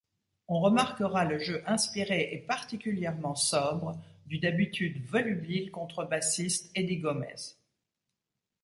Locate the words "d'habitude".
4.39-5.05